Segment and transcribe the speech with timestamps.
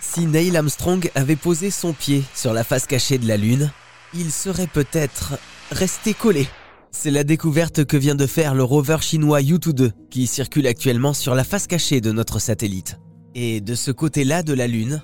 [0.00, 3.70] Si Neil Armstrong avait posé son pied sur la face cachée de la Lune,
[4.14, 5.38] il serait peut-être
[5.70, 6.48] resté collé.
[6.90, 11.34] C'est la découverte que vient de faire le rover chinois Yutu-2 qui circule actuellement sur
[11.34, 12.98] la face cachée de notre satellite.
[13.34, 15.02] Et de ce côté-là de la Lune,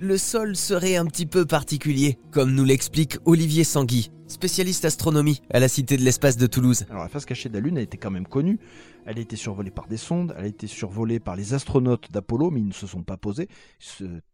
[0.00, 5.60] le sol serait un petit peu particulier, comme nous l'explique Olivier Sangui, spécialiste astronomie à
[5.60, 6.86] la Cité de l'Espace de Toulouse.
[6.90, 8.58] Alors la face cachée de la Lune a été quand même connue.
[9.06, 12.50] Elle a été survolée par des sondes, elle a été survolée par les astronautes d'Apollo,
[12.50, 13.48] mais ils ne se sont pas posés.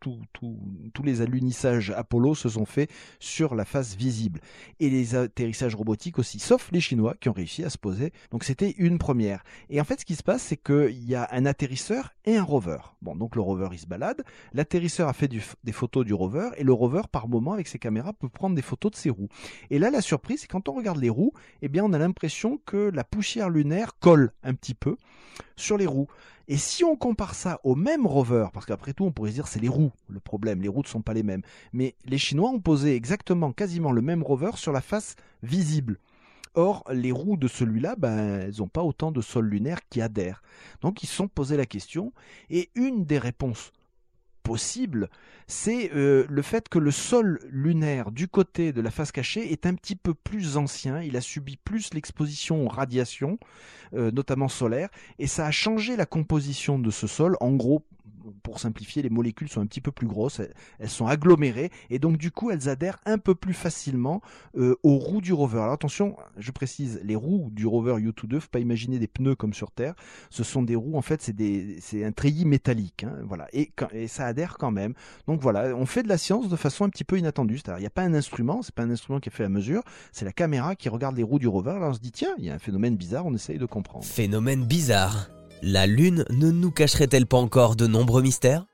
[0.01, 4.41] tous les alunissages Apollo se sont faits sur la face visible.
[4.81, 8.13] Et les atterrissages robotiques aussi, sauf les Chinois qui ont réussi à se poser.
[8.31, 9.45] Donc c'était une première.
[9.71, 12.43] Et en fait, ce qui se passe, c'est qu'il y a un atterrisseur et un
[12.43, 12.79] rover.
[13.03, 14.23] Bon, donc le rover, il se balade.
[14.53, 18.13] L'atterrisseur a fait des photos du rover, et le rover, par moment, avec ses caméras,
[18.13, 19.29] peut prendre des photos de ses roues.
[19.71, 22.59] Et là, la surprise, c'est quand on regarde les roues, eh bien, on a l'impression
[22.67, 24.97] que la poussière lunaire colle un petit peu
[25.57, 26.09] sur les roues.
[26.49, 29.49] Et si on compare ça au même rover, parce qu'après tout, on pourrait se dire
[29.49, 31.43] c'est les roues le problème, les roues ne sont pas les mêmes.
[31.73, 35.99] Mais les Chinois ont posé exactement, quasiment le même rover sur la face visible.
[36.55, 40.43] Or, les roues de celui-là, ben, elles n'ont pas autant de sol lunaire qui adhèrent.
[40.81, 42.15] Donc, ils se sont posé la question.
[42.49, 43.73] Et une des réponses
[44.47, 45.09] possible,
[45.49, 49.67] c'est euh, le fait que le sol lunaire du côté de la face cachée est
[49.67, 53.39] un petit peu plus ancien, il a subi plus l'exposition aux radiations,
[53.95, 54.89] euh, notamment solaires,
[55.19, 57.37] et ça a changé la composition de ce sol.
[57.41, 57.85] En gros,
[58.43, 60.41] pour simplifier, les molécules sont un petit peu plus grosses,
[60.79, 64.21] elles, sont agglomérées, et donc du coup elles adhèrent un peu plus facilement
[64.57, 65.59] euh, aux roues du rover.
[65.59, 69.55] Alors attention, je précise, les roues du rover U2 faut pas imaginer des pneus comme
[69.55, 69.95] sur Terre,
[70.31, 71.23] ce sont des roues, en fait
[71.81, 73.73] c'est un treillis métallique, hein, voilà, et,
[74.09, 74.95] ça adhère quand même.
[75.27, 77.83] Donc voilà, on fait de la science de façon un petit peu inattendue, c'est-à-dire il
[77.83, 79.83] n'y a pas un instrument, c'est pas un instrument qui est fait à mesure,
[80.13, 82.45] c'est la caméra qui regarde les roues du rover, alors on se dit tiens, il
[82.45, 84.05] y a un phénomène bizarre, on essaye de comprendre.
[84.05, 85.29] Phénomène bizarre
[85.63, 88.65] la Lune ne nous cacherait-elle pas encore de nombreux mystères?